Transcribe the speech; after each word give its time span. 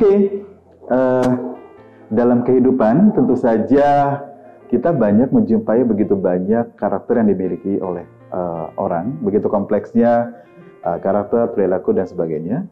Oke, 0.00 0.16
uh, 0.88 1.30
dalam 2.08 2.40
kehidupan 2.40 3.12
tentu 3.12 3.36
saja 3.36 4.16
kita 4.72 4.96
banyak 4.96 5.28
menjumpai 5.28 5.84
begitu 5.84 6.16
banyak 6.16 6.72
karakter 6.80 7.20
yang 7.20 7.28
dimiliki 7.28 7.76
oleh 7.84 8.08
uh, 8.32 8.72
orang, 8.80 9.20
begitu 9.20 9.52
kompleksnya 9.52 10.32
uh, 10.88 10.96
karakter, 11.04 11.52
perilaku 11.52 11.92
dan 11.92 12.08
sebagainya. 12.08 12.64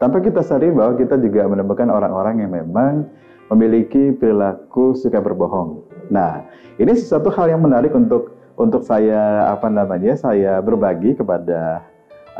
Tanpa 0.00 0.24
kita 0.24 0.40
sadari 0.40 0.72
bahwa 0.72 0.96
kita 0.96 1.20
juga 1.20 1.44
menemukan 1.52 1.92
orang-orang 1.92 2.48
yang 2.48 2.56
memang 2.56 3.12
memiliki 3.52 4.16
perilaku 4.16 4.96
suka 4.96 5.20
berbohong. 5.20 5.84
Nah, 6.08 6.48
ini 6.80 6.96
sesuatu 6.96 7.28
hal 7.28 7.52
yang 7.52 7.60
menarik 7.60 7.92
untuk 7.92 8.40
untuk 8.56 8.88
saya 8.88 9.52
apa 9.52 9.68
namanya 9.68 10.16
saya 10.16 10.64
berbagi 10.64 11.12
kepada 11.12 11.84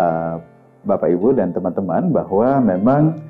uh, 0.00 0.40
Bapak 0.88 1.12
Ibu 1.12 1.36
dan 1.36 1.52
teman-teman 1.52 2.08
bahwa 2.08 2.56
memang 2.64 3.20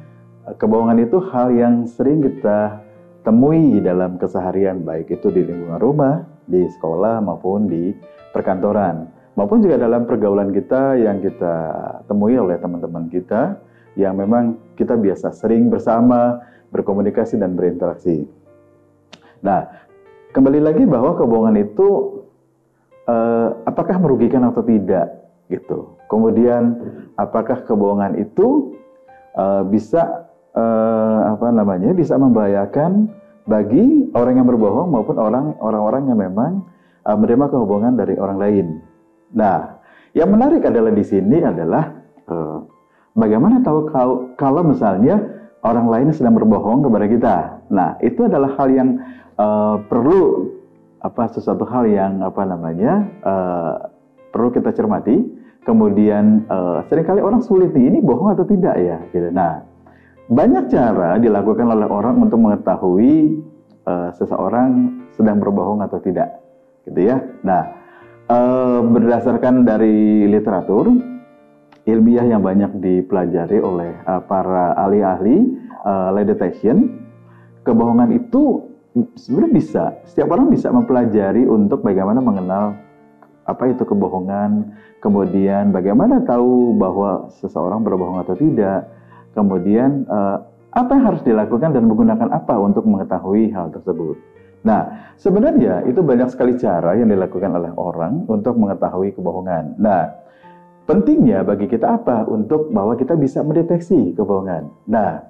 kebohongan 0.57 1.05
itu 1.05 1.19
hal 1.31 1.53
yang 1.55 1.85
sering 1.87 2.25
kita 2.25 2.81
temui 3.23 3.79
dalam 3.85 4.17
keseharian 4.17 4.83
baik 4.83 5.13
itu 5.13 5.29
di 5.29 5.45
lingkungan 5.45 5.79
rumah, 5.79 6.25
di 6.49 6.65
sekolah 6.67 7.21
maupun 7.21 7.69
di 7.69 7.93
perkantoran 8.33 9.21
maupun 9.41 9.63
juga 9.63 9.81
dalam 9.81 10.05
pergaulan 10.05 10.51
kita 10.51 10.99
yang 10.99 11.23
kita 11.23 11.55
temui 12.05 12.37
oleh 12.37 12.61
teman-teman 12.61 13.09
kita 13.09 13.57
yang 13.97 14.13
memang 14.19 14.59
kita 14.77 15.01
biasa 15.01 15.35
sering 15.35 15.73
bersama 15.73 16.45
berkomunikasi 16.71 17.41
dan 17.41 17.59
berinteraksi. 17.59 18.29
Nah, 19.43 19.67
kembali 20.37 20.61
lagi 20.63 20.85
bahwa 20.87 21.19
kebohongan 21.19 21.57
itu 21.59 21.89
eh, 23.09 23.49
apakah 23.67 23.99
merugikan 23.99 24.47
atau 24.47 24.63
tidak 24.63 25.11
gitu. 25.51 25.99
Kemudian 26.07 26.77
apakah 27.19 27.67
kebohongan 27.67 28.21
itu 28.21 28.79
eh, 29.35 29.63
bisa 29.67 30.30
eh, 30.55 31.21
apa 31.31 31.47
namanya 31.53 31.95
bisa 31.95 32.19
membahayakan 32.19 33.11
bagi 33.51 34.11
orang 34.15 34.39
yang 34.39 34.47
berbohong 34.47 34.95
maupun 34.95 35.17
orang 35.19 35.59
orang-orang 35.59 36.07
yang 36.07 36.19
memang 36.23 36.53
uh, 37.03 37.17
menerima 37.17 37.51
kebohongan 37.51 37.95
dari 37.97 38.15
orang 38.21 38.39
lain. 38.39 38.67
Nah, 39.35 39.81
yang 40.15 40.31
menarik 40.31 40.63
adalah 40.67 40.95
di 40.95 41.05
sini 41.07 41.43
adalah 41.43 41.91
uh, 42.31 42.63
bagaimana 43.15 43.63
tahu 43.65 43.91
kalau, 43.91 44.17
kalau 44.37 44.63
misalnya 44.67 45.19
orang 45.67 45.87
lain 45.89 46.09
sedang 46.15 46.37
berbohong 46.37 46.85
kepada 46.85 47.07
kita. 47.11 47.37
Nah, 47.71 47.97
itu 48.01 48.27
adalah 48.27 48.57
hal 48.59 48.69
yang 48.71 48.89
uh, 49.39 49.83
perlu 49.87 50.51
apa 51.01 51.33
sesuatu 51.33 51.65
hal 51.65 51.89
yang 51.89 52.21
apa 52.21 52.45
namanya 52.45 53.09
uh, 53.25 53.73
perlu 54.31 54.53
kita 54.53 54.73
cermati. 54.75 55.41
Kemudian 55.61 56.49
uh, 56.49 56.81
sering 56.89 57.05
kali 57.05 57.21
orang 57.21 57.45
sulit 57.45 57.77
nih, 57.77 57.93
ini 57.93 57.99
bohong 58.01 58.33
atau 58.33 58.49
tidak 58.49 58.81
ya? 58.81 58.97
Gitu. 59.13 59.29
Nah, 59.29 59.61
banyak 60.31 60.71
cara 60.71 61.19
dilakukan 61.19 61.67
oleh 61.67 61.91
orang 61.91 62.23
untuk 62.23 62.39
mengetahui 62.39 63.43
uh, 63.83 64.15
seseorang 64.15 65.03
sedang 65.19 65.43
berbohong 65.43 65.83
atau 65.83 65.99
tidak, 65.99 66.39
gitu 66.87 67.11
ya. 67.11 67.19
Nah, 67.43 67.75
uh, 68.31 68.79
berdasarkan 68.87 69.67
dari 69.67 70.31
literatur 70.31 70.87
ilmiah 71.83 72.31
yang 72.31 72.47
banyak 72.47 72.79
dipelajari 72.79 73.59
oleh 73.59 73.91
uh, 74.07 74.23
para 74.23 74.79
ahli-ahli 74.79 75.51
uh, 75.83 76.15
lie 76.15 76.23
detection, 76.23 77.03
kebohongan 77.67 78.15
itu 78.15 78.71
sebenarnya 79.19 79.53
bisa, 79.53 79.85
setiap 80.07 80.31
orang 80.31 80.47
bisa 80.47 80.71
mempelajari 80.71 81.43
untuk 81.43 81.83
bagaimana 81.83 82.23
mengenal 82.23 82.79
apa 83.51 83.67
itu 83.67 83.83
kebohongan, 83.83 84.79
kemudian 85.03 85.75
bagaimana 85.75 86.23
tahu 86.23 86.79
bahwa 86.79 87.27
seseorang 87.43 87.83
berbohong 87.83 88.23
atau 88.23 88.39
tidak, 88.39 88.87
Kemudian 89.35 90.05
uh, 90.11 90.43
apa 90.71 90.91
yang 90.95 91.05
harus 91.15 91.23
dilakukan 91.27 91.75
dan 91.75 91.87
menggunakan 91.87 92.29
apa 92.31 92.55
untuk 92.59 92.87
mengetahui 92.87 93.51
hal 93.51 93.75
tersebut. 93.75 94.19
Nah, 94.61 95.13
sebenarnya 95.17 95.89
itu 95.89 96.05
banyak 96.05 96.29
sekali 96.31 96.55
cara 96.61 96.93
yang 96.95 97.09
dilakukan 97.09 97.49
oleh 97.49 97.73
orang 97.75 98.29
untuk 98.29 98.61
mengetahui 98.61 99.17
kebohongan. 99.17 99.81
Nah, 99.81 100.13
pentingnya 100.85 101.43
bagi 101.43 101.65
kita 101.67 101.97
apa? 101.97 102.29
Untuk 102.29 102.69
bahwa 102.69 102.95
kita 102.95 103.17
bisa 103.17 103.41
mendeteksi 103.41 104.13
kebohongan. 104.13 104.69
Nah, 104.85 105.25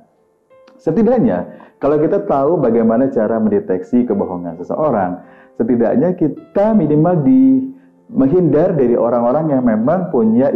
setidaknya 0.82 1.46
kalau 1.78 1.96
kita 1.96 2.26
tahu 2.26 2.60
bagaimana 2.60 3.08
cara 3.08 3.40
mendeteksi 3.40 4.04
kebohongan 4.04 4.58
seseorang, 4.60 5.22
setidaknya 5.56 6.12
kita 6.18 6.76
minimal 6.76 7.24
di 7.24 7.70
menghindar 8.10 8.74
dari 8.74 8.98
orang-orang 8.98 9.54
yang 9.54 9.62
memang 9.62 10.10
punya 10.10 10.50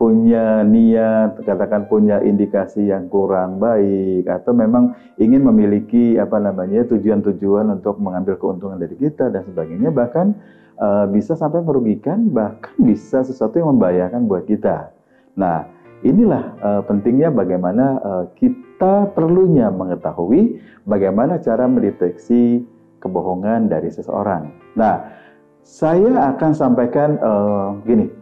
punya 0.00 0.64
niat, 0.64 1.44
katakan 1.44 1.84
punya 1.84 2.24
indikasi 2.24 2.88
yang 2.88 3.12
kurang 3.12 3.60
baik, 3.60 4.24
atau 4.24 4.56
memang 4.56 4.96
ingin 5.20 5.44
memiliki 5.44 6.16
apa 6.16 6.40
namanya 6.40 6.88
tujuan-tujuan 6.88 7.68
untuk 7.68 8.00
mengambil 8.00 8.40
keuntungan 8.40 8.80
dari 8.80 8.96
kita 8.96 9.28
dan 9.28 9.44
sebagainya, 9.44 9.92
bahkan 9.92 10.32
uh, 10.80 11.04
bisa 11.04 11.36
sampai 11.36 11.60
merugikan, 11.60 12.32
bahkan 12.32 12.72
bisa 12.80 13.20
sesuatu 13.20 13.60
yang 13.60 13.76
membahayakan 13.76 14.24
buat 14.24 14.48
kita. 14.48 14.88
Nah, 15.36 15.68
inilah 16.00 16.56
uh, 16.64 16.82
pentingnya 16.88 17.28
bagaimana 17.28 18.00
uh, 18.00 18.24
kita 18.40 19.12
perlunya 19.12 19.68
mengetahui 19.68 20.64
bagaimana 20.88 21.44
cara 21.44 21.68
mendeteksi 21.68 22.64
kebohongan 23.04 23.68
dari 23.68 23.92
seseorang. 23.92 24.48
Nah, 24.80 25.12
saya 25.60 26.32
akan 26.32 26.56
sampaikan 26.56 27.20
uh, 27.20 27.76
gini 27.84 28.19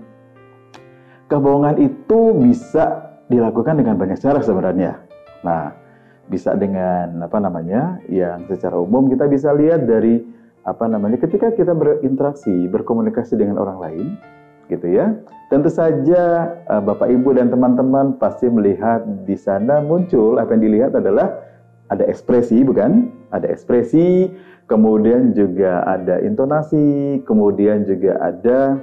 kebohongan 1.28 1.76
itu 1.78 2.34
bisa 2.40 3.14
dilakukan 3.28 3.76
dengan 3.76 4.00
banyak 4.00 4.18
cara 4.18 4.40
sebenarnya. 4.40 4.98
Nah, 5.44 5.70
bisa 6.26 6.56
dengan 6.56 7.22
apa 7.22 7.38
namanya? 7.38 8.00
Yang 8.08 8.56
secara 8.56 8.80
umum 8.80 9.06
kita 9.12 9.28
bisa 9.28 9.52
lihat 9.52 9.84
dari 9.84 10.24
apa 10.64 10.88
namanya? 10.88 11.20
Ketika 11.20 11.52
kita 11.52 11.76
berinteraksi, 11.76 12.66
berkomunikasi 12.68 13.36
dengan 13.36 13.60
orang 13.60 13.78
lain, 13.78 14.06
gitu 14.68 14.86
ya. 14.88 15.16
Tentu 15.48 15.72
saja 15.72 16.22
eh, 16.68 16.82
Bapak 16.84 17.08
Ibu 17.08 17.36
dan 17.36 17.48
teman-teman 17.48 18.20
pasti 18.20 18.52
melihat 18.52 19.04
di 19.24 19.34
sana 19.34 19.80
muncul 19.80 20.36
apa 20.36 20.52
yang 20.54 20.62
dilihat 20.64 20.92
adalah 20.96 21.40
ada 21.88 22.04
ekspresi, 22.04 22.60
bukan? 22.68 23.08
Ada 23.32 23.48
ekspresi, 23.48 24.28
kemudian 24.68 25.32
juga 25.32 25.80
ada 25.88 26.20
intonasi, 26.20 27.20
kemudian 27.24 27.88
juga 27.88 28.20
ada 28.20 28.76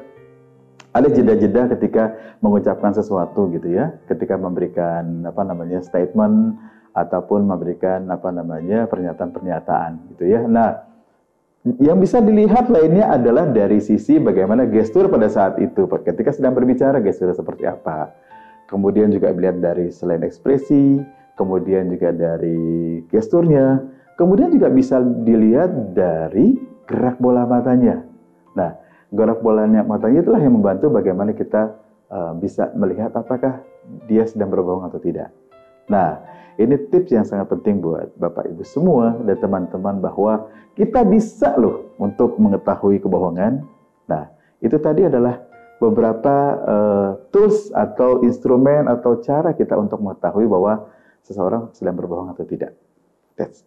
ada 0.96 1.12
jeda-jeda 1.12 1.68
ketika 1.76 2.16
mengucapkan 2.40 2.96
sesuatu 2.96 3.52
gitu 3.52 3.68
ya, 3.68 4.00
ketika 4.08 4.40
memberikan 4.40 5.28
apa 5.28 5.44
namanya 5.44 5.84
statement 5.84 6.56
ataupun 6.96 7.44
memberikan 7.44 8.08
apa 8.08 8.32
namanya 8.32 8.88
pernyataan-pernyataan 8.88 10.16
gitu 10.16 10.24
ya. 10.32 10.48
Nah, 10.48 10.88
yang 11.84 12.00
bisa 12.00 12.24
dilihat 12.24 12.72
lainnya 12.72 13.12
adalah 13.12 13.44
dari 13.52 13.84
sisi 13.84 14.24
bagaimana 14.24 14.64
gestur 14.72 15.12
pada 15.12 15.28
saat 15.28 15.60
itu, 15.60 15.84
ketika 15.84 16.32
sedang 16.32 16.56
berbicara 16.56 17.04
gestur 17.04 17.36
seperti 17.36 17.68
apa. 17.68 18.16
Kemudian 18.66 19.12
juga 19.14 19.30
dilihat 19.30 19.62
dari 19.62 19.94
selain 19.94 20.26
ekspresi, 20.26 20.98
kemudian 21.38 21.92
juga 21.92 22.10
dari 22.16 23.04
gesturnya, 23.12 23.84
kemudian 24.16 24.50
juga 24.50 24.72
bisa 24.72 25.04
dilihat 25.04 25.94
dari 25.94 26.56
gerak 26.88 27.20
bola 27.20 27.46
matanya. 27.46 28.02
Nah, 28.56 28.85
gerak 29.14 29.40
bolanya 29.42 29.86
matanya 29.86 30.26
itulah 30.26 30.42
yang 30.42 30.58
membantu 30.58 30.90
bagaimana 30.90 31.32
kita 31.36 31.78
uh, 32.10 32.34
bisa 32.38 32.74
melihat 32.74 33.14
apakah 33.14 33.62
dia 34.10 34.26
sedang 34.26 34.50
berbohong 34.50 34.90
atau 34.90 34.98
tidak. 34.98 35.30
Nah, 35.86 36.18
ini 36.58 36.90
tips 36.90 37.14
yang 37.14 37.26
sangat 37.28 37.52
penting 37.52 37.84
buat 37.84 38.16
Bapak 38.18 38.50
Ibu 38.50 38.64
semua 38.66 39.14
dan 39.22 39.38
teman-teman 39.38 40.02
bahwa 40.02 40.50
kita 40.74 41.06
bisa 41.06 41.54
loh 41.60 41.94
untuk 42.02 42.40
mengetahui 42.42 43.04
kebohongan. 43.04 43.62
Nah, 44.10 44.32
itu 44.64 44.76
tadi 44.82 45.06
adalah 45.06 45.38
beberapa 45.78 46.36
uh, 46.64 47.10
tools 47.30 47.70
atau 47.76 48.24
instrumen 48.24 48.88
atau 48.88 49.20
cara 49.20 49.52
kita 49.54 49.76
untuk 49.76 50.00
mengetahui 50.02 50.48
bahwa 50.48 50.88
seseorang 51.22 51.70
sedang 51.76 52.00
berbohong 52.00 52.32
atau 52.32 52.46
tidak. 52.48 52.74
That's 53.36 53.62